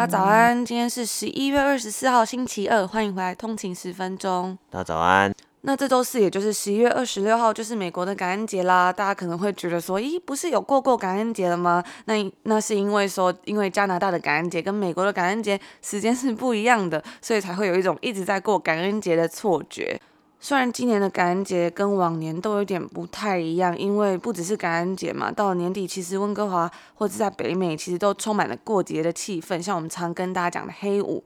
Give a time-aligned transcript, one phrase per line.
[0.00, 4.56] 大家早安，今天是十一月二十四号星期二，欢迎回来通勤十分钟。
[4.70, 5.30] 大家早安。
[5.60, 8.90] 那这周四，也就是十一月二十六号，就是美国的感恩节啦。
[8.90, 11.84] 大家可能会觉得说，咦，不是有过过感恩节了吗？
[12.06, 20.00] 那那是因为说，因为加拿大的感恩节跟美国的感恩节时间是不一样的，所以才会有一种一直在过感恩节的错觉。
[20.42, 31.22] 虽然今年的感恩节跟往年都有点不太一样，因为不只是感恩节嘛，到了年底，其实温哥华或者在北美，其实都充满了过节的气氛，像我们常跟大家讲的黑五。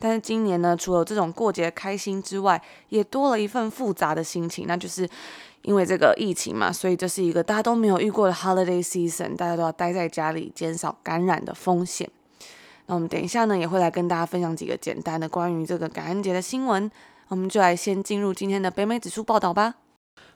[0.00, 5.08] 但是今年呢，除了这种过节开心之外，也多了一份复杂的心情，那就是
[5.62, 12.10] 因为这个疫情嘛，所以这是一个大家都没有遇过的 holiday season，大家都要待在家里，减少感染的风险。
[12.86, 16.90] 那我们等一下呢，也会来跟大家分享几个简单的关于这个感恩节的新闻。
[17.28, 19.74] 我们就来先进入今天的北美指数报道吧。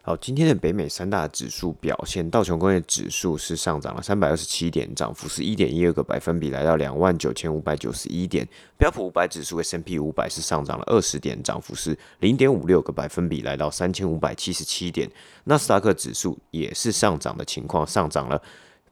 [0.02, 8.48] 好，今天的北美三大指数表现，道琼工业指数是上涨了三百二十七点，涨幅是一点一二个百分比，来到两万九千五百九十一点。
[8.78, 15.08] 标普五百指数 S&P 五百是上涨了二十点，涨幅是零点五六个百分比，来到三千五百七十七点。
[15.44, 18.42] 纳斯达克指数也是上涨的情况，上涨了。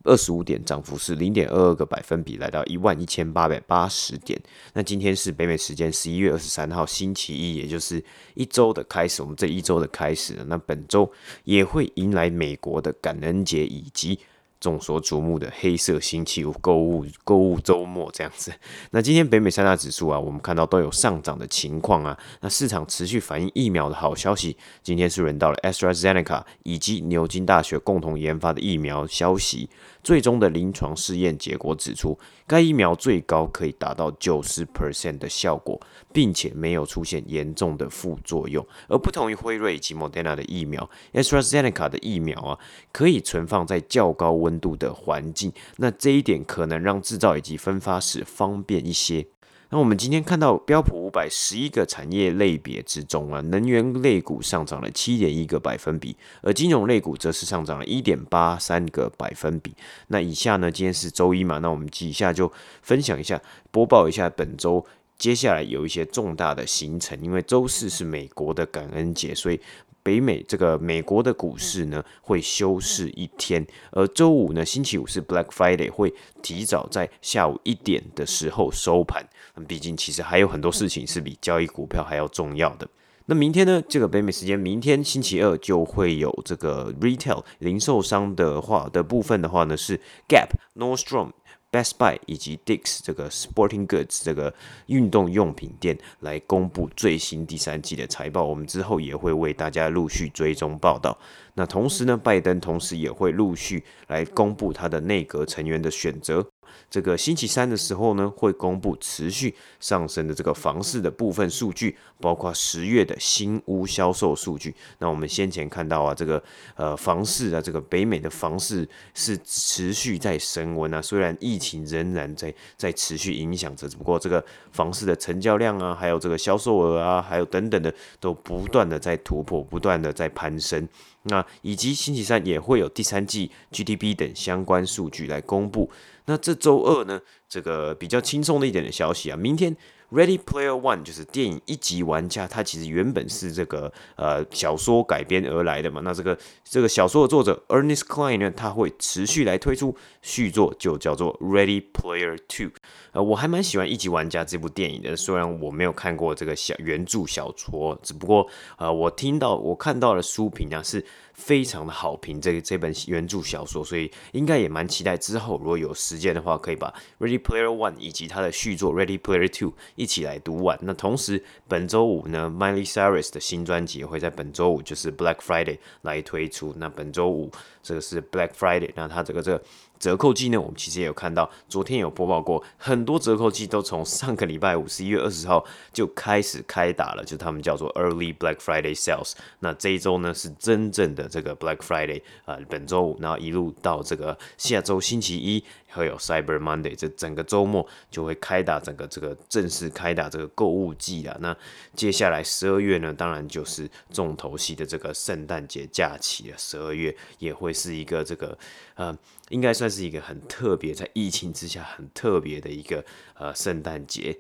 [0.05, 4.41] 二十五点，涨幅是零点二二个百分比，来到一万一千八百八十点。
[4.73, 8.03] 那今天是北美时间十一月二十三号星期一，也就是
[8.35, 9.23] 一周的开始。
[9.23, 11.11] 我们这一周的开始，那本周
[11.45, 14.19] 也会迎来美国的感恩节以及。
[14.61, 18.53] 众所瞩目的黑色星期五购物购物周末这样子，
[18.91, 22.19] 那今天北美三大指数啊，我们看到都有上涨的情况啊。
[22.41, 29.71] 那市场持续反映疫苗的好消息，今天是轮到了 AstraZeneca 以及牛津大学共同研发的疫苗消息。
[30.09, 35.79] 最终的临床试验结果指出，该疫苗最高可以达到九十 percent 的效果，
[36.15, 38.67] 并且没有出现严重的副作用。
[38.89, 42.59] 而不同于辉瑞以及 Moderna 的疫苗，AstraZeneca 的疫苗啊，
[42.91, 45.53] 可以存放在较高温度的环境。
[45.77, 49.27] 那这一点可能让制造以及分发时方便一些。
[49.71, 59.75] 那我们今天看到标普五百十一个产业类别之中啊，能源类股上涨了七点一个百分比，而金融类股则是上涨了一点八三个百分比。
[60.07, 63.41] 那以下呢，今天是周一嘛，那我们以下就分享一下，
[63.71, 64.85] 播报一下本周
[65.19, 69.61] 接下来有一些重大的行程，因为周四是美国的感恩节，所以。
[70.01, 79.29] 北美这个美国的股市呢，会休市一天，而周五呢，星期五是 Black Friday，会提早在下午一点的时候收盘。
[79.65, 82.89] 毕竟其实还有很多事情是比交易股票还要重要的。
[83.27, 91.33] 那明天呢，这个北美时间明天星期二就会有这个 Retail 零售商的话的部分的话呢，是 Gap、Nordstrom。
[91.71, 94.55] Best Buy 以及 Dick's 这个 Sporting Goods 这个
[94.87, 101.19] 运动用品店来公布最新第三季的财报，我们之后也会为大家陆续追踪报道。
[101.53, 106.43] 那同时呢，拜登同时也会陆续来公布他的内阁成员的选择。
[106.91, 114.75] 这个星期三的时候呢，会公布持续上升的这个房市的部分数据，包括十月的新屋销售数据。
[114.99, 116.43] 那我们先前看到啊，这个
[116.77, 130.89] 呃房市啊，这个北美的房市是持续在升温啊，虽然疫情仍然在在持续影响着，只不过这个房市的成交量啊，还有这个销售额啊，还有等等的，都不断的在突破，不断的在攀升。
[131.25, 135.91] 那以及星期三也会有第三季 GDP 等相关数据来公布。
[136.29, 139.77] 那这周二呢，这个比较轻松的一点的消息啊，明天。
[140.11, 146.01] Ready Player One 就是电影《一级玩家》，它其实原本是这个呃小说改编而来的嘛。
[146.03, 152.71] 那这个这个小说的作者 Ernest Cline 呢，他会持续来推出续作，就叫做 Ready Player Two。
[153.13, 158.47] 呃，我还蛮喜欢《一级玩家》这部电影的，虽然我没有看过这个小原著小说，只不过
[158.77, 169.73] 呃，我听到我看到的书评啊是非常的好评，这个这本原著小说，所以应该也蛮期待之后如果有时间的话，可以把 Ready Player One 以及它的续作 Ready Player Two。
[169.97, 170.79] 一起来读完。
[170.83, 176.75] 那同时，本周五呢，Miley Cyrus 的新专辑也会在本周五，就是 Black Friday 来推出。
[176.77, 177.51] 那本周五
[177.83, 179.65] 这个是 Black Friday，那它这个这个。
[179.99, 189.33] 折扣季呢，我们其实也有看到，昨天有播报过，很多折扣季都从上个礼拜五十一月二十号就开始开打了，就他们叫做 Early Black Friday Sales。
[189.61, 201.37] 那这一周呢是真正的这个 Black Friday 啊、呃，本周五，然后一路到这个下周星期一会有 Cyber Monday，这整个周末就会开打整个这个正式开打这个购物季了。
[201.41, 201.57] 那
[201.95, 206.59] 接下来十二月呢，当然就是重头戏的这个圣诞节假期了。
[206.59, 208.57] 十二月也会是一个这个
[208.95, 209.17] 呃，
[209.49, 213.05] 应该算是一个很特别，在疫情之下很特别的一个
[213.35, 214.39] 呃圣诞节。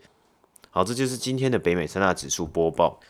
[0.70, 3.00] 好，这就是今天的北美三大指数播报。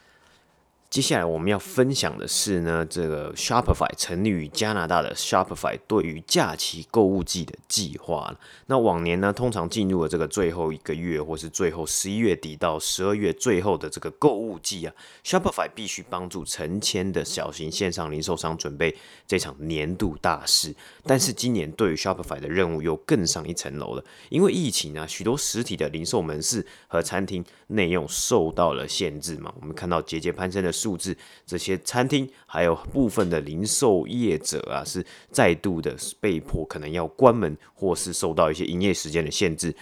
[0.90, 8.34] 接下来我们要分享的是呢，这个 Shopify 成立于加拿大的 Shopify 对于假期购物季的计划。
[8.68, 18.96] 那往年呢，通常进入了这个最后一个月，或是最后十一月底到十二月最后的这个购物季啊，Shopify 必须帮助成千的小型线上零售商准备
[19.26, 20.74] 这场年度大事。
[21.08, 29.52] 但是今年对于 Shopify 的任务又更上一层楼了，因为疫情啊，许多实体的零售门市和餐厅内用受到了限制嘛。
[29.60, 30.68] 我们看到节节攀升的。
[30.78, 39.74] 数字，这些餐厅还有部分的零售业者啊，是再度的被迫可能要关门，或是受到一些营业时间的限制。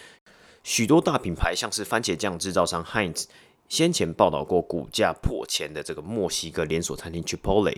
[0.62, 3.24] 许多大品牌，像是番茄酱制造商 Heinz，
[3.68, 7.76] 先前报道过股价破千的这个墨西哥连锁餐厅 Chipotle。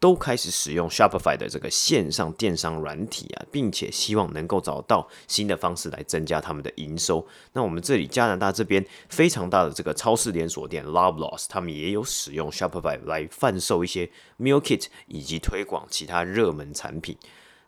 [0.00, 7.24] 都开始使用 Shopify 的这个线上电商软体啊，并且希望能够找到新的方式来增加他们的营收。
[7.52, 17.16] 那我们这里加拿大这边非常大的这个超市连锁店 l o v e l o s s 他们也有使用 Shopify 来贩售一些 Meal Kit 以及推广其他热门产品。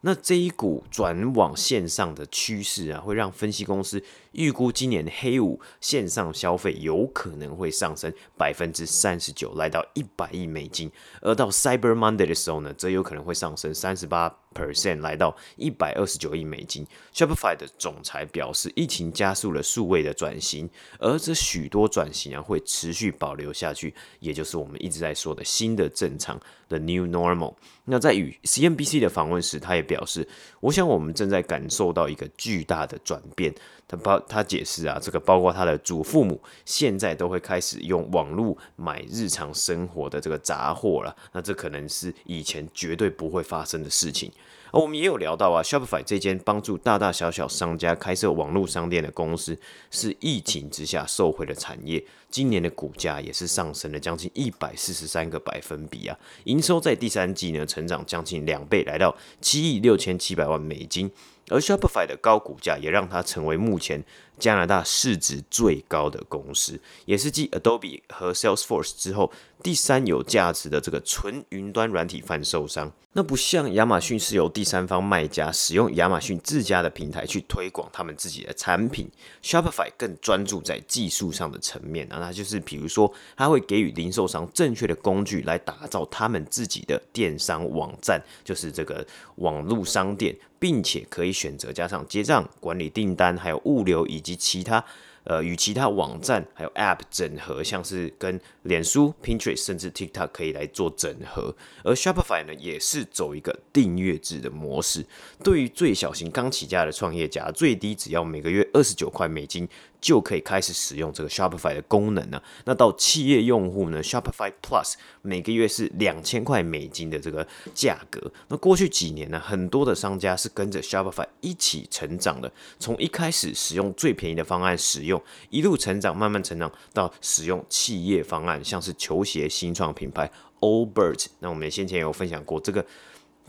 [0.05, 4.03] 那这一股转往线上的趋势啊，会让分析公司
[4.33, 10.91] 预估今年黑五线上消费有可能会上升百分之三十九，来到一百亿美金。
[11.21, 16.87] 而到 Cyber Monday 的时候呢，则有可能会上升三十八 percent，来到一百二十九亿美金。
[17.15, 20.69] Shopify 的总裁表示，疫情加速了数位的转型，
[20.99, 27.55] 而这许多转型啊会持续保留下去，也就是我们一直在说的新的正常的 New Normal。
[27.85, 30.27] 那在与 CNBC 的访问时，他也表示，
[30.61, 33.55] 我想我们正在感受到一个巨大的转变。
[33.89, 41.15] 他包他解释啊，这个包括他的祖父母现在都会开始用网络买日常生活的这个杂货了。
[41.33, 44.33] 那这可能是以前绝对不会发生的事情。
[44.71, 49.59] 而我们也有聊到啊，Shopify 这间帮助大大小小商家开设网络商店的公司，
[49.91, 52.03] 是疫情之下受惠的产业。
[52.31, 61.11] 今年的股价也是上升了将近一百四十三个百分比啊，营收在第三季呢成长将近两倍，来到七亿六千七百万美金。
[61.51, 64.03] 而 Shopify 的高股价也让它成为目前
[64.39, 69.31] 加拿大市值最高的公司，也是继 Adobe 和 Salesforce 之后
[69.63, 72.91] 第三有价值的这个纯云端软体贩售商。
[73.15, 79.07] 那不像亚马逊是由第三方卖家使用亚马逊自家的平台去推广他们自己的产品
[79.43, 89.07] ，Shopify 更专注在技术上的层面啊，那就是比如说，它会给予零售商正确的工具来打造他们自己的电商网站，就是这个
[89.37, 94.83] 网络商店，并且可以选择加上结账、管理订单、还有物流以及其他。
[95.25, 101.55] 呃，与其他网站还有 App 整合，像是跟脸书、Pinterest 甚至 TikTok 可以来做整合。
[101.85, 105.05] 而 Shopify 呢，也是走一个订阅制的模式。
[105.43, 109.69] 对于最小型刚起家的创业家，最低只要每个月二十九块美金。
[110.03, 112.43] 就可以开始使用这个 Shopify 的功能呢。
[112.67, 118.21] 那到企业用户呢，Shopify Plus 每个月是两千块美金的这个价格。
[118.49, 130.31] 那过去几年呢，很多的商家是跟着 Shopify 一起成长的，从一开始使用最便宜的方案使用，一路成长，慢慢成长到使用企业方案，像是球鞋新创品牌
[130.61, 131.29] Allbirds。
[131.39, 132.85] 那我们先前有分享过这个。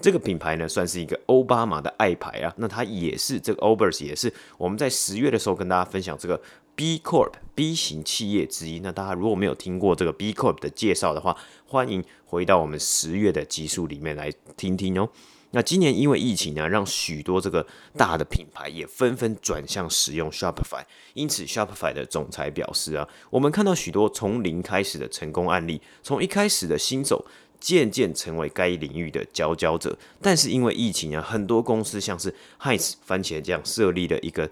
[0.02, 2.54] 这个品牌呢，算是一个欧巴马的爱牌啊。
[2.58, 6.42] 那它也是这个 Allbirds 也是我们在十月的时候跟大家分享这个
[6.76, 8.80] B Corp B 型企业之一。
[8.80, 15.08] 那大家如果没有听过这个 B Corp 的介绍的话，欢迎回到我们十月的集数里面来听听哦。
[15.52, 17.64] 那今年因为疫情呢，让许多这个
[17.96, 20.84] 大的品牌也纷纷转向使用 Shopify。
[21.14, 27.24] 因此，Shopify 的总裁表示啊，我们看到许多从零开始的成功案例，从一开始的新手。
[27.64, 34.50] 渐渐成为该领域的佼佼者，但是因为疫情啊，很多公司像是 Heinz 番茄酱设立了一个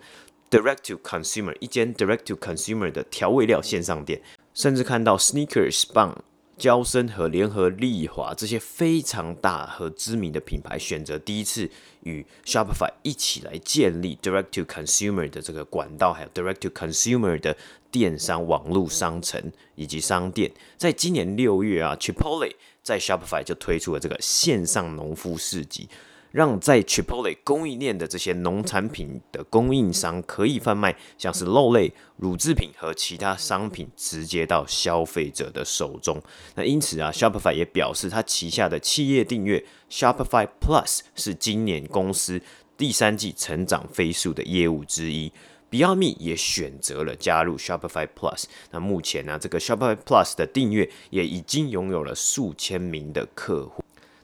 [0.50, 4.22] Direct to Consumer 一间 Direct to Consumer 的调味料线上店，
[4.54, 6.24] 甚至看到 Sneakers 棒、
[6.62, 11.68] 娇生和联合利华这些非常大和知名的品牌，选择第一次
[12.04, 17.58] 与 Shopify 一起来建立 Direct to Consumer 的这个管道，还有 Direct to Consumer 的
[17.90, 20.52] 电商网络商城以及商店。
[20.78, 22.54] 在今年六月啊，Chipotle
[22.84, 25.90] 在 Shopify 就推出了这个线上农夫市集，
[26.32, 36.22] 让在 Chipotle 供应链的这些农产品的供应商可以贩卖像是肉类、乳制品和其他商品，直接到消费者的手中。
[36.56, 42.42] 那因此啊，Shopify 也表示，他旗下的企业订阅 Shopify Plus 是今年公司
[42.78, 45.32] 第三季成长飞速的业务之一。
[45.70, 48.44] Beyond Me 也选择了加入 Shopify Plus。
[48.72, 53.82] 那目前呢，这个 Shopify Plus 的订阅也已经拥有了数千名的客户。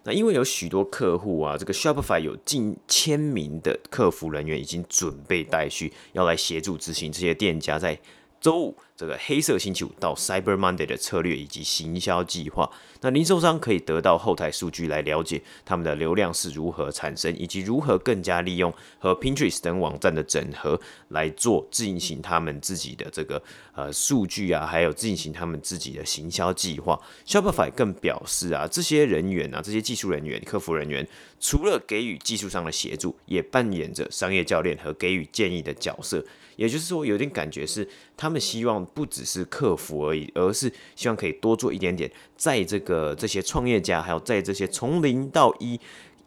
[0.08, 8.00] 那因为有许多客户啊，这个 Shopify 有近千名的客服人员已经准备待续，要来协助执行这些店家在
[8.40, 12.68] 周五这个黑色星期五到 Cyber Monday 的策略以及行销计划，
[13.02, 23.40] 那零售商可以得到后台数据来了解他们的流量是如何产生，以及如何更加利用和 Pinterest 等网站的整合来做进行他们自己的这个
[23.76, 27.00] 呃数据啊，还有进行他们自己的行销计划。
[27.24, 31.08] Shopify 更表示啊，这些人员啊，这些技术人员、客服人员，
[31.40, 36.26] 除了给予技术上的协助，也扮演着商业教练和给予建议的角色。
[36.56, 45.80] 也就是说，有点感觉是他们希望不只是客服而已，而是希望可以多做一点点，在这个这些创业家，还有在这些从零到一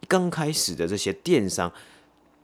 [0.09, 1.73] 刚开始的这些电商，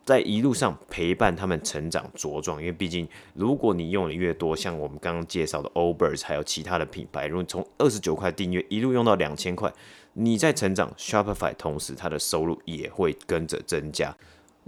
[0.05, 2.61] 在一路上陪伴他们成长茁壮。
[2.61, 9.73] 因为毕竟，如果你用的越多，像我们刚刚介绍的 obers 还有其他的品牌，如果从二十九块订阅一路用到两千块，
[10.13, 14.17] 你在成长，Shopify 同时它的收入也会跟着增加。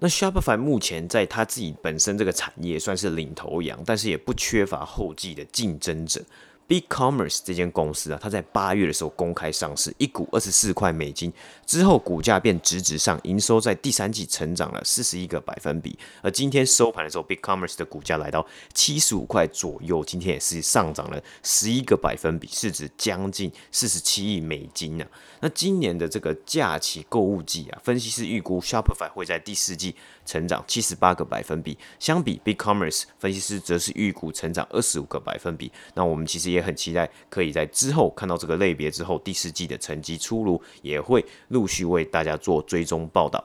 [0.00, 6.22] 那 Shopify 目前在它自己本身这个产业算是领头羊，但是也不缺乏后继的竞争者。
[6.68, 11.32] BigCommerce 这间公司啊，它在八月的时候公开上市，一股二十四块美金
[11.64, 15.98] 之后，股价便直直上，营收在第三季成长了四十一个百分比。
[16.20, 25.10] 而今天收盘的时候，BigCommerce 的股价来到七十五块左右，今天也是上涨了十一个百分比，市值将近四十七亿美金呢、啊。
[25.40, 29.94] 那今年的这个假期购物季啊，分析师预估 Shopify 会在第四季
[30.28, 35.72] 成长七十八个百分比，相比 BigCommerce，分析师则是预估成长二十五个百分比。
[35.94, 43.42] 那我们其实也很期待，可以在之后看到这个类别之后，第四季的成绩出炉，也会陆续为大家做追踪报道。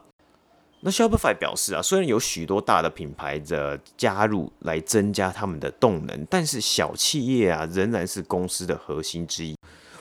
[0.81, 9.55] 那 Shopify 表示啊，虽然有许多大的品牌的加入来增加他们的动能，但是小企业啊仍然是公司的核心之一。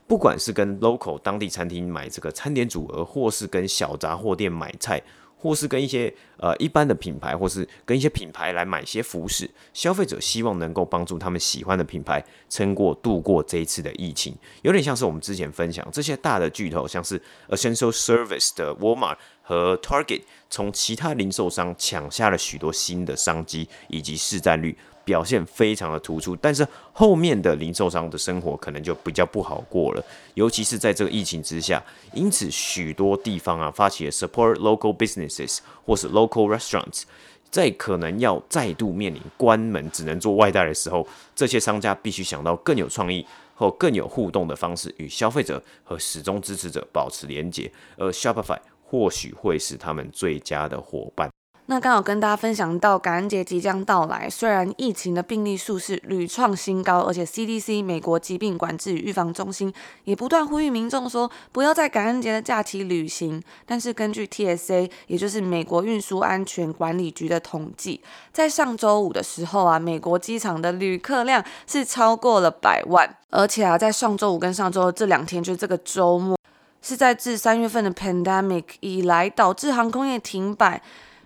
[0.08, 5.00] 不管是跟 local 当地餐厅买这个餐点组合，或是跟小杂货店买菜。
[5.42, 14.32] 或是跟一些呃一般的品牌，或是跟一些品牌来买些服饰，消费者希望能够帮助他们喜欢的品牌撑过度过这一次的疫情，
[14.62, 24.78] 有点像是我们之前分享这些大的巨头，像是 Essential Service 的 Walmart 和 Target，从其他零售商抢下了许多新的商机以及市占率。
[25.04, 30.04] 表现非常的突出，但是后面的零售商的生活可能就比较不好过了，
[30.35, 31.82] 尤其是在这个疫情之下，
[32.12, 37.02] 因此许多地方啊发起了 support local businesses 或是 local restaurants，
[37.50, 51.30] 在可能要再度面临关门只能做外带的时候，这些商家必须想到更有创意或更有互动的方式与消费者和始终支持者保持连结，而 Shopify 或许会是他们最佳的伙伴。
[51.73, 59.73] 那刚好跟大家分享到感恩节即将到来，虽然疫情的病例数是屡创新高，而且 CDC 美国疾病管制与预防中心
[60.05, 63.43] 也不断呼吁民众说不要在感恩节的假期旅行。
[63.64, 68.02] 但是根据 TSA，也就是美国运输安全管理局的统计，
[68.35, 76.37] 在上周五的时候啊，美国机场的旅客量是超过了百万，而且啊，在上周五跟上周这两天，就是这个周末，
[76.83, 80.83] 是在自三月份的 pandemic 以来导致航空业停摆。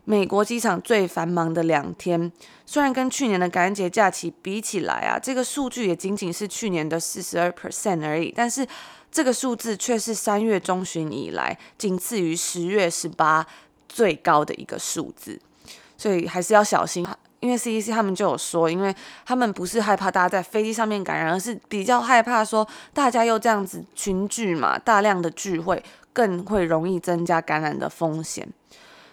[0.08, 2.30] 美国机场最繁忙的两天，
[2.64, 8.64] 虽然跟去年的感恩节假期比起来啊，这个数据也仅仅是去年的四十二 percent 而已，但是
[9.10, 13.44] 这个数字却是三月中旬以来仅次于十月十八
[13.88, 15.40] 最高的一个数字，
[15.98, 17.04] 所以还是要小心。
[17.40, 18.94] 因为 CDC 他们就有说，因为
[19.24, 25.82] 他们不是害怕大家在飞机上面感染，而是比较害怕说大家又这样子群聚嘛，大量的聚会
[26.12, 28.48] 更会容易增加感染的风险。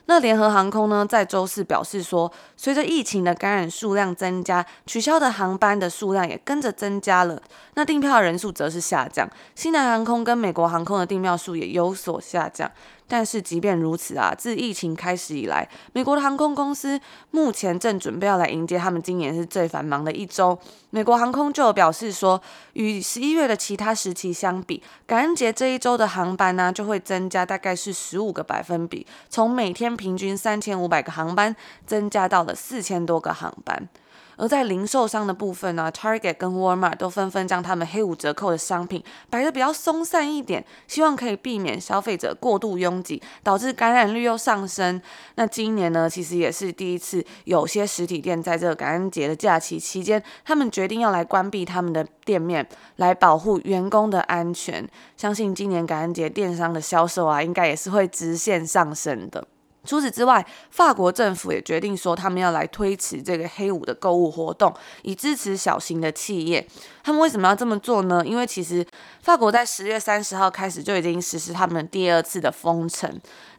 [0.05, 7.41] 那联合航空呢，在周四表示说，随着疫情的感染数量增加，取消的航班的数量也跟着增加了。
[7.75, 12.69] 那订票人数则是下降，西南航空跟美国航空的订票数也有所下降。
[13.07, 16.99] 但是即便如此啊，自疫情开始以来，美国的航空公司
[17.31, 20.57] 目前正准备要来迎接他们今年是最繁忙的一周。
[20.89, 22.41] 美国航空就有表示说，
[22.73, 31.55] 与十一月的其他时期相比，感恩节这一周的航班呢、就会增加大概是十五个百分比，从每天平均三千五百个航班
[31.85, 33.89] 增加到了四千多个航班。
[34.37, 45.01] 而在零售商的部分呢，Target 跟 Walmart 都纷纷将他们黑五折扣的商品摆得比较松散一点，希望可以避免消费者过度拥挤，导致感染率又上升。
[45.35, 54.87] 那今年呢，其实也是第一次，有些实体店在这个感恩节的假期期间，他们决定要来关闭他们的店面，来保护员工的安全。
[55.15, 59.47] 相信今年感恩节电商的销售啊，应该也是会直线上升的。
[59.85, 66.65] 除此之外，法国政府也决定说，他们要来推迟这个黑五的购物活动，以支持小型的企业。
[67.03, 68.23] 他们为什么要这么做呢？
[68.25, 68.85] 因为其实
[69.23, 73.09] 法国在十月三十号开始就已经实施他们第二次的封城，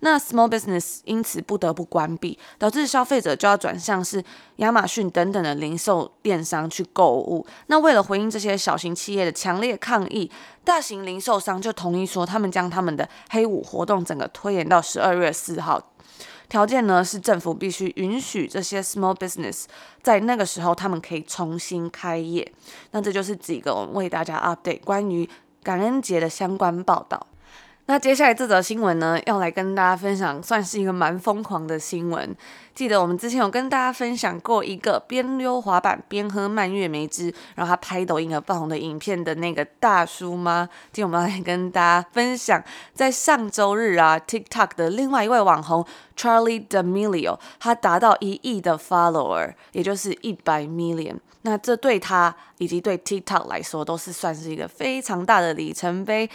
[0.00, 4.22] 那 small business 因此不得不关闭，导致消费者就要转向是
[4.56, 7.46] 亚马逊等等的零售电商去购物。
[7.68, 10.30] 那为了回应这些小型企业的强烈抗议，
[10.64, 15.82] 大型零售商就同意说，他们将他们的黑五活动整个推延到十二月四号。
[16.46, 19.64] 条件呢是政府必须允许这些 small business
[20.02, 22.52] 在那个时候他们可以重新开业。
[22.90, 25.28] 那这就是几个我们为大家 update 关于
[25.64, 27.26] 感恩节的相关报道。
[27.86, 32.34] 那接下来这则新闻呢，要来跟大家分享，算是一个蛮疯狂的新闻。
[32.74, 40.66] 记得我们之前有跟大家分享过一个边溜滑板边喝蔓越莓汁，然后他拍抖音而爆红的影片的那个大叔吗？
[40.92, 42.64] 今天我们要来跟大家分享，
[42.94, 45.84] 在上周日啊，TikTok 的另外一位网红
[46.16, 51.18] Charlie D'Amelio，他达到一亿的 follower，也就是一百 million。
[51.42, 56.30] 那这对他以及对 TikTok 来说，都是算是一个非常大的里程碑。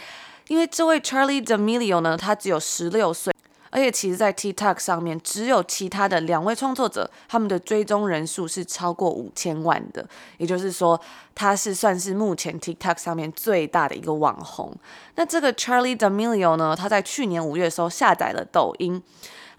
[0.50, 3.32] 因为这位 Charlie D'Amelio 呢，他只有十六岁，
[3.70, 10.04] 而且其实，在 TikTok 上面，只有其他的两位创作者，他们的追踪人数是超过五千万的，
[10.38, 11.00] 也就是说，
[11.36, 14.74] 他是算是目前 TikTok 上面最大的一个网红。
[15.14, 19.00] 那这个 Charlie D'Amelio 呢，他在去年五月的时候下载了抖音。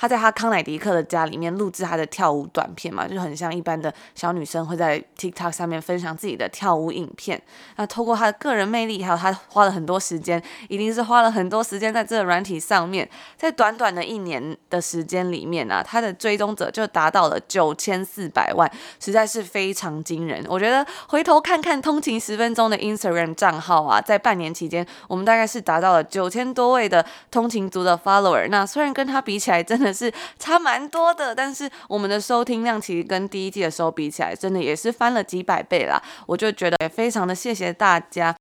[0.01, 7.39] 他在他康乃狄克的家里面录制他的跳舞短片嘛，就很像一般的小女生会在 TikTok 上面分享自己的跳舞影片。
[7.75, 13.07] 那透过他的个人魅力，还有他花了很多时间，一定是花了很多时间在这个软体上面。
[13.37, 18.67] 在短短的一年的时间里面啊，他的追踪者就达到了九千四百万，
[18.99, 20.43] 实在是非常惊人。
[20.49, 28.47] 我觉得回头看看通勤十分钟的 Instagram 账号啊，在半年期间，我们大概是达到了九千多位的通勤族的 follower。
[28.49, 29.90] 那虽然跟他比起来，真的。
[29.93, 36.01] 是差蛮多的，但是我们的收听量其实跟第一季的时候比起来，真的也是翻了几百倍啦。
[36.25, 38.35] 我就觉得也非常的谢谢大家。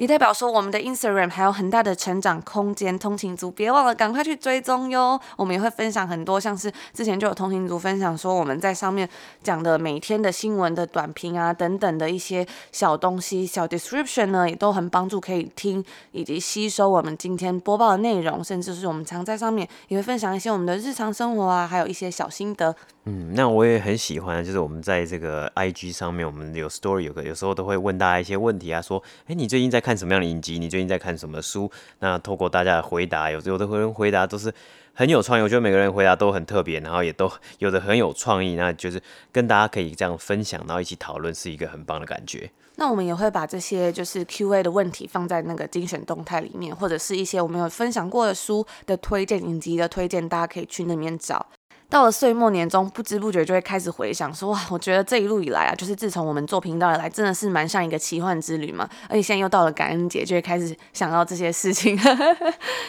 [0.00, 5.20] 也代表说，我们的 Instagram 还有很大的成长空间，通勤族别忘了赶快去追踪哟。
[5.36, 9.06] 我们也会分享很多，像是之前就有通勤族分享说，我们在上面
[9.42, 22.74] 讲的每天的新闻的短评啊，等等的一些小东西、小 description 呢，也都很帮助可以听以及吸收我们今天播报的内容，甚至是我们常在上面也会分享一些我们的日常生活啊，还有一些小心得。
[23.04, 30.56] 嗯，那我也很喜欢，就是我们在这个 IG 上面，我们有 story，有个有时候都会问大家一些问题啊，说，哎，你最近在看看什么样的影集？
[30.56, 31.68] 你最近在看什么书？
[31.98, 34.54] 那透过大家的回答，有有的人回答都是
[34.94, 42.48] 很有创意，我觉得每个人回答都很特别，然后也都有的很有创意，那就是跟大家可以这样分享，然后一起讨论，是一个很棒的感觉。
[42.76, 51.44] 那我们也会把这些就是 QA 的问题放在那个精选动态里面，或者是一些我们有分享过的书的推荐、影集的推荐，大家可以去那边找。
[51.90, 58.88] 到了岁末年终，不知不觉就会开始回想说，哇，我觉得这一路以来啊，就是自从我们做频道以来，真的是蛮像一个奇幻之旅嘛。
[59.08, 61.98] 而且现在又到了感恩节，就会开始想到这些事情。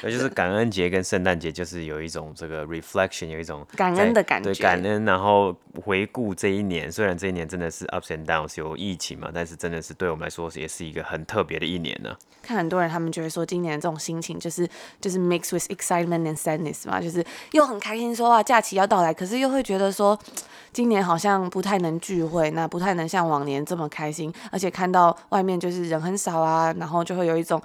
[0.03, 4.53] 那就是感恩节跟圣诞节，就是有一种这个 reflection，有一种感恩的感觉。
[4.53, 12.15] 对，感恩，然后回顾这一年，虽然这一年真的是 ups and downs，有疫情嘛，但是真的是对我们来说也是一个很特别的一年呢。
[12.43, 14.67] 看很多人他们就会说，今年的这种心情就是
[14.99, 20.19] 就是 mixed with excitement and sadness 嘛，就是又很开心说哇，假期要到来，可是又会觉得说，
[20.73, 27.61] 今年好像不太能聚会，那不太能像往年这么开心，而且看到外面就是人很少啊，然后就会有一种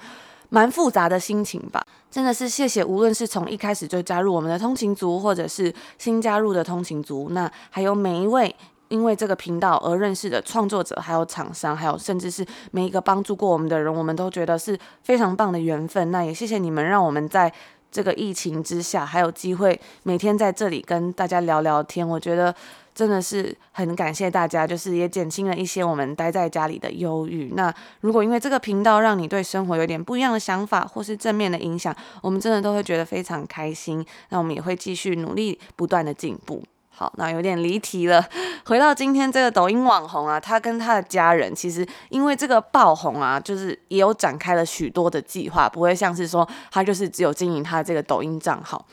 [0.50, 1.82] 蛮复杂的心情吧。
[2.12, 8.54] 真的是谢谢，无论是从一开始就加入我们的通勤族，或者是新加入的通勤族，那还有每一位
[8.86, 16.12] 因为这个频道而认识的创作者，还有厂商，还有甚至是每一个帮助过我们的人，我们都觉得是非常棒的缘分。
[16.12, 17.52] 那也谢谢你们，让我们在。
[17.90, 22.54] 这个疫情之下，还有机会每天在这里跟大家聊聊天，我觉得
[22.94, 27.52] 真的是很感谢大家，就是也减轻了一些我们待在家里的忧郁。
[27.54, 34.04] 那如果因为这个频道让你对生活有点不一样的想法，或是正面的影响，我们真的都会觉得非常开心。
[34.28, 36.62] 那我们也会继续努力，不断的进步。
[36.98, 38.26] 好，那有点离题了。
[38.64, 48.86] 回到今天这个抖音网红啊，他跟他的家人其实因为这个爆红啊，就是也有展开了许多的计划，不会像是说他就是只有经营他这个抖音账号。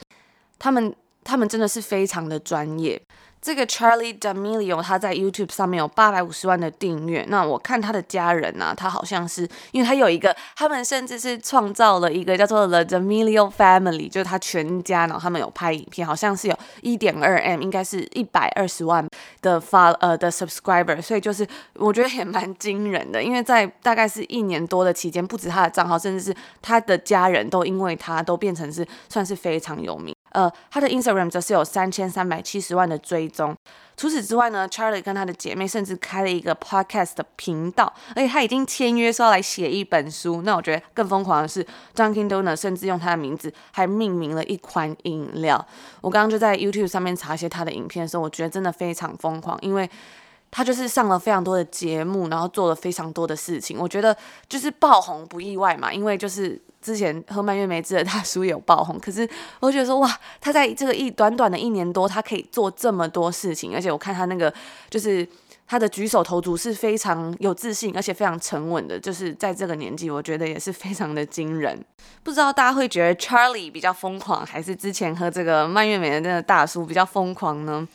[0.59, 3.01] 他们他们真的是非常的专业。
[3.43, 7.25] 这个 Charlie D'Amelio 他在 YouTube 上面有八百五十万的订阅。
[7.27, 19.05] 那我看他的家人呢、啊，他好像是因为他有一个，他们甚至是创造了一个叫做 The D'Amelio Family，就是他全家，然后他们有拍影片，好像是有一点二 M，应该是一百二十万
[19.41, 30.12] 的发呃的 subscriber，所以就是我觉得也蛮惊人的，因为在大概是一年多的期间，不止他的账号，甚至是他的家人都因为他都变成是算是非常有名。
[30.33, 33.55] 呃，他的 Instagram 则是有三千三百七十万的追踪。
[33.95, 40.41] 除此之外呢，Charlie 跟他的姐妹甚至开了一个 podcast 的频道，而且他已经签约说要来写一本书。
[40.41, 41.63] 那我觉得更疯狂的是
[41.95, 45.63] ，Dunkin' d o n u t 甚至用他的名字还命名了一款饮料。
[46.01, 49.87] 我刚刚就在 YouTube 上面查一些他的影片的时候，我觉得真的非常疯狂，因为
[50.49, 53.77] 他就是上了非常多的节目，然后做了非常多的事情。
[53.77, 54.17] 我觉得
[54.49, 56.59] 就是爆红不意外嘛，因为就是。
[56.83, 59.27] 之前喝蔓越莓汁的大叔有爆红，可是
[59.61, 64.53] 我觉得说哇，他在这个一短短的一年多，他可以做这么多事情，而且我看他那个
[64.89, 65.25] 就是
[65.65, 71.83] 他的举手投足是非常有自信，而且非常沉稳的，就是在这个年纪，我觉得也是非常的惊人。
[72.21, 77.87] 不知道大家会觉得 Charlie 比较疯狂，还是之前喝这个蔓越莓的那个大叔比较疯狂呢？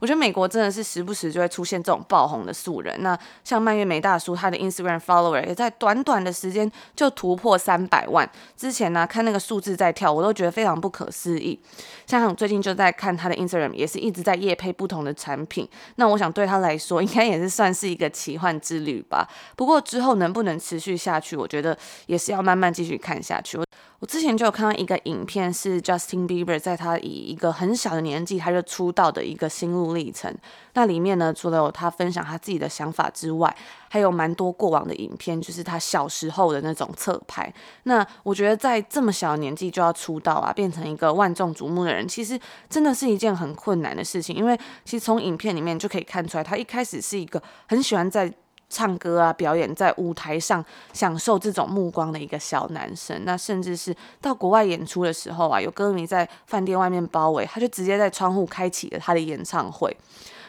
[0.00, 3.02] 我觉得美国真的是时不时就会出现这种爆红的素人。
[3.02, 8.28] 那像蔓越莓大叔，他的 Instagram follower 也在短短的时间就突破三百万。
[8.56, 11.58] 之前呢，看那个数字在跳，我都觉得非常不可思议。
[12.06, 15.68] 像最近就在看他的 Instagram，也是一直在夜配不同的产品。
[15.96, 19.28] 那我想对他来说，应该也是算是一个奇幻之旅吧。
[19.56, 23.58] 不过之后能不能持续下去，我觉得也是要慢慢继续看下去。
[23.98, 30.34] 我之前就有看到一个影片，是 Justin Bieber 在他以一个很小的年纪他就出道的一个心路历程。
[30.74, 33.56] 那里面呢，除了有他分享他自己的想法之外，
[33.88, 37.50] 还有蛮多过往的影片，就是他小时候的那种侧拍。
[37.84, 44.36] 那我觉得在这么小的年纪就要出道啊，变成一个万众瞩目的人，其实真的是一件很困难的事情。
[44.36, 44.54] 因为
[44.84, 48.30] 其实从影片里面就可以看出来，他一开始是一个很喜欢在。
[48.76, 50.62] 唱歌啊，表演在舞台上，
[50.92, 53.24] 享受这种目光的一个小男生。
[53.24, 59.96] 那甚至是到国外演出的时候啊，有歌迷在饭店外面包围，他就直接在窗户开启了他的演唱会。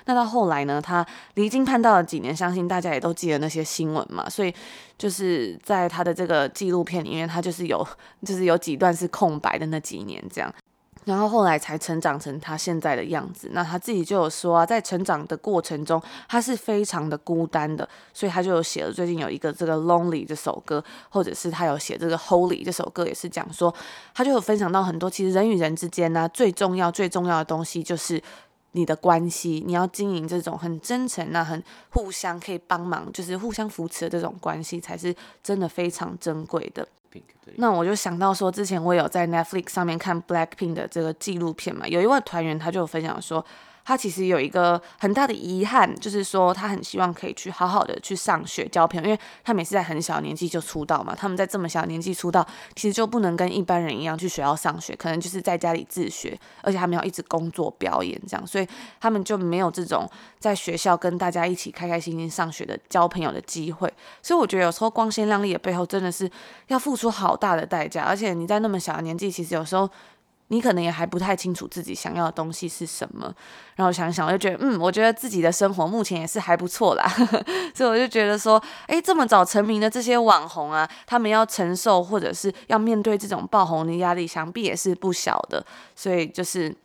[0.04, 4.30] 那到后来呢，他离经叛道了几年，相信大家也都记得那些新闻嘛。
[4.30, 4.54] 所以
[4.98, 7.88] 就是在他的这个纪录片里面，他就是有，
[8.26, 10.54] 就是有几段是空白的那几年这样。
[11.08, 13.50] 然后后来才成长成他现在的样子。
[13.54, 23.74] 那他自己就有说啊，在成长的过程中，他是非常的孤单的，所以他就有写了最近有一个这个 Lonely 这首歌，或者是他有写这个 Holy 这首歌，也是讲说，
[24.13, 28.22] 他就有分享到很多，其实人与人之间呢、最重要最重要的东西就是
[28.74, 36.86] 你的关系，你要经营这种很真诚、那很互相可以帮忙，就是互相扶持的这种关系，才是真的非常珍贵的。
[37.56, 43.46] 那我就想到说，之前我有在 Netflix 上面看 Blackpink 的这个纪录片嘛，有一位团员他就分享说。
[43.88, 52.45] 他其实有一个很大的遗憾，就是说他很希望可以去好好的去上学交朋友，因为他每次在很小年纪就出道嘛，他们在这么小年纪出道，
[52.76, 58.67] 其实就不能跟一般人一样去学校上学，可能就是在家里自学，而且他们要一直工作表演这样，所以
[59.00, 60.06] 他们就没有这种
[60.38, 63.89] 在学校跟大家一起开开心心上学的交朋友的机会。
[64.21, 66.30] 所以我觉得有时候光鲜亮丽的背后真的是
[66.67, 69.89] 要付出好大的代价，而且你在那么小的年纪，其实有时候。
[70.50, 73.34] 你可能也还不太清楚自己想要的东西是什么，
[73.76, 77.06] 然后想想，我就觉得，嗯，我觉得自己的生活目前也是还不错啦，
[77.76, 86.76] 所以我就觉得说，诶，这么早成名的这些网红啊，他们要承受或者是要面对这种爆红的压力，想必也是不小的，所以就是。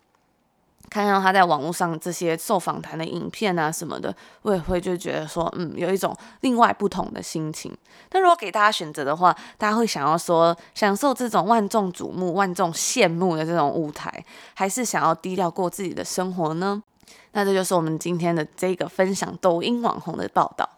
[0.92, 7.74] 看到他在网络上这些受访谈的影片啊什么的，我也会就觉得说，嗯，有一种另外不同的心情。
[8.11, 16.83] 但如果给大家选择的话，大家会想要说享受这种万众瞩目、万众羡慕的这种舞台，还是想要低调过自己的生活呢？
[17.33, 20.68] 那这就是我们今天的这个分享抖音网红的报道。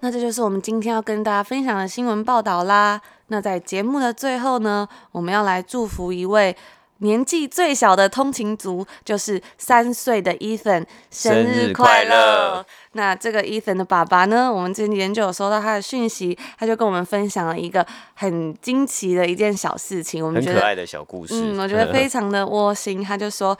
[0.00, 3.00] 那这就是我们今天要跟大家分享的新闻报道啦。
[3.28, 6.54] 那在节目的最后呢，我们要来祝福一位。
[6.98, 12.64] 年纪最小的通勤族就是三岁的 Ethan，生日快乐！
[12.92, 23.02] 那这个 Ethan 的爸爸呢，我们今天就有收到他的讯息，他就跟我们分享了一个很惊奇的一件小事情，我们觉得很可爱的小故事，嗯，我觉得 非常的窝心。
[23.02, 23.56] 他就说。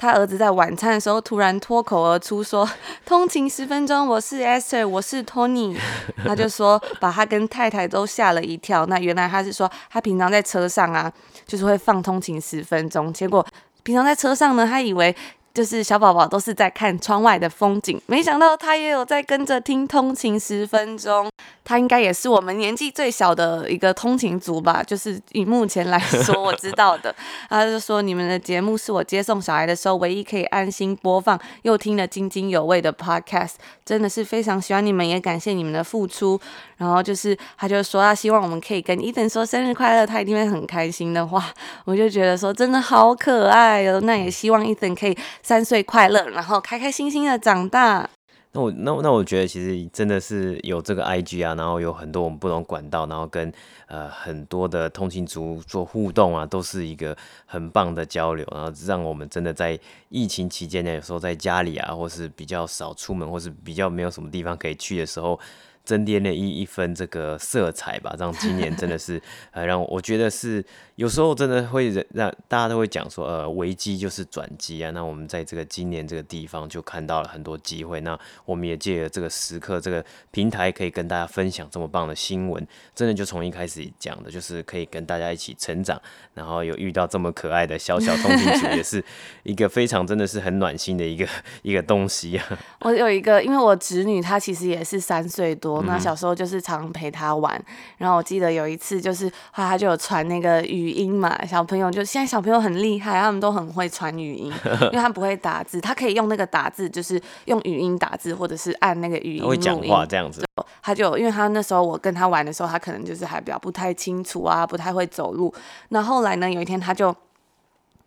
[0.00, 2.66] 他儿子在晚餐的时候突然脱口而出说
[3.04, 5.76] ：“通勤十分钟，我是 Esther，我是 Tony。
[6.24, 8.86] ”他就说把他跟太太都吓了一跳。
[8.86, 11.12] 那原来他是说他平常在车上啊，
[11.46, 13.12] 就是会放通勤十分钟。
[13.12, 13.46] 结果
[13.82, 15.14] 平常在车上呢，他以为。
[15.52, 21.28] 就是小宝宝都是在看窗外的风景，没想到他也有在跟着听通勤十分钟。
[21.62, 24.82] 他应该也是我们年纪最小的一个通勤族吧？
[24.82, 27.14] 就是以目前来说我知道的。
[27.48, 33.52] 他就说，你们的节目是我接送小孩的时候唯一可以安心播放又听得津津有味的 podcast，
[33.84, 36.40] 真的是非常喜欢你们，也感谢你们的付出。
[36.76, 41.44] 然后就是他就说他希望我们可以跟 Ethan 说生日快乐，他一定会很开心的话，
[41.84, 44.00] 我就觉得说真的好可爱哦。
[44.00, 45.16] 那也希望 Ethan 可以。
[45.42, 48.08] 三岁快乐，然后开开心心的长大。
[48.52, 53.52] 那我那那我觉得其实真的是有这个 IG 啊，然后有很多我们不同管道，然后跟
[53.86, 65.38] 呃很多的通勤族做互动啊，都是一个很棒的交流，然后让我们真的在疫情期间呢，有时候在家里啊，或是比较少出门，或是比较没有什么地方可以去的时候。
[65.84, 70.64] 增添了一一分这个色彩吧，让今年真的是 呃，让我觉得是
[70.94, 74.90] 有时候真的会让大家都会讲说，呃，危机就是转机啊。
[74.92, 78.00] 那我们在这个今年这个地方就看到了很多机会。
[78.02, 82.64] 那我们也借着这个时刻这个平台，可以跟大家分享这么棒的新闻。
[82.94, 86.00] 真的就从一开始讲的，就是可以跟大家一起成长，
[86.34, 89.02] 然后有遇到这么可爱的小小通勤族，也是
[89.42, 91.26] 一个非常真的是很暖心的一个
[91.62, 92.58] 一个东西啊。
[92.82, 95.69] 我有一个，因为我侄女她其实也是三岁多。
[95.82, 104.52] 那小时候就是常陪他玩，嗯、然后我记得有一次就是后来他就有传那个语音嘛，小朋友就现在小朋友很厉害，他们都很会传语音，
[104.90, 110.44] 因为他不会打字，他可以用那个打字，就是用语音打字，或者是按那个语音音，会讲话这样子。
[110.82, 115.52] 他就因为他那时候我跟他玩的时候，他可能就是还比较不太清楚啊，不太会走路。
[115.90, 117.14] 那后来呢，有一天他就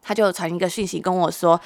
[0.02, 1.60] 他就传一个讯息跟我说。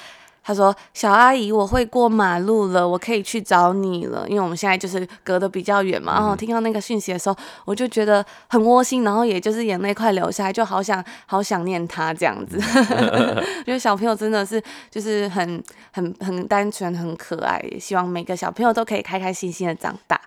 [0.48, 4.26] 他说：“小阿姨，我会过马路了，我可以去找你了。
[4.30, 6.14] 因为我们现在就是隔得比较远嘛。
[6.14, 12.58] 然后听到那个讯息的时候，我就觉得很窝心，然后也就是眼泪快流下来，就好想好想念他这样子。
[13.68, 20.18] 因为小朋友真的是就是很很很单纯，很可爱，希望每个小朋友都可以开开心心的长大。”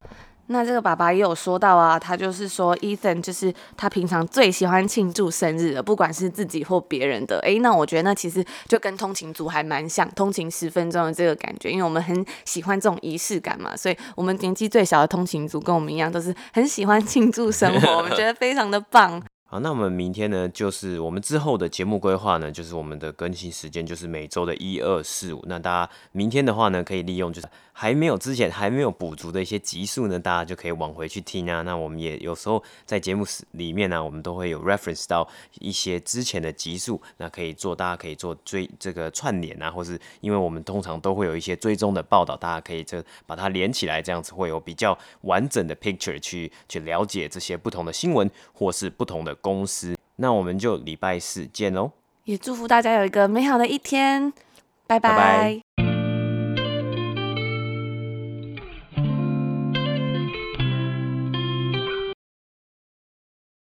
[0.52, 7.38] 那这个爸爸也有说到啊，他就是说，Ethan 就是他平常最喜欢庆祝生日的，不管是自己或别人的。
[7.42, 19.22] 诶，那我觉得那其实就跟通勤族还蛮像，通勤十分钟的这个感觉，因为我们很喜欢这种仪式感嘛，所以我们年纪最小的通勤族跟我们一样，都是很喜欢庆祝生活，我们觉得非常的棒。
[19.46, 25.44] 好，那我们明天呢，就是我们之后的节目规划呢，就是我们的更新时间就是每周的一二四五。
[25.48, 27.46] 那大家明天的话呢，可以利用就是。
[27.80, 31.62] 还没有之前还没有补足的一些集数呢，大家就可以往回去听啊。
[31.62, 35.26] 那我们也有时候在节目里面呢、啊，我们都会有 reference 到
[35.60, 49.96] 一些之前的集数，那可以做，大家可以做追这个串联啊，或是因为我们通常都会有一些追踪的报道，大家可以这把它连起来，这样子会有比较完整的 picture 去去了解这些不同的新闻或是不同的公司。
[50.16, 51.92] 那我们就礼拜四见喽，
[52.24, 54.30] 也祝福大家有一个美好的一天，
[54.86, 55.08] 拜拜。
[55.08, 55.69] 拜拜。